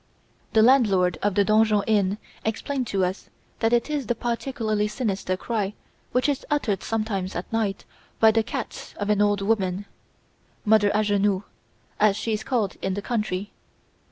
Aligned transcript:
The 0.53 0.63
landlord 0.63 1.19
of 1.21 1.35
the 1.35 1.45
Donjon 1.45 1.83
Inn 1.85 2.17
explained 2.43 2.87
to 2.87 3.05
us 3.05 3.29
that 3.59 3.71
it 3.71 3.87
is 3.87 4.07
the 4.07 4.15
particularly 4.15 4.87
sinister 4.87 5.37
cry 5.37 5.75
which 6.11 6.27
is 6.27 6.43
uttered 6.49 6.81
sometimes 6.81 7.35
at 7.35 7.53
night 7.53 7.85
by 8.19 8.31
the 8.31 8.41
cat 8.41 8.95
of 8.97 9.11
an 9.11 9.21
old 9.21 9.41
woman, 9.43 9.85
Mother 10.65 10.89
Angenoux, 10.95 11.43
as 11.99 12.17
she 12.17 12.33
is 12.33 12.43
called 12.43 12.77
in 12.81 12.95
the 12.95 13.03
country. 13.03 13.51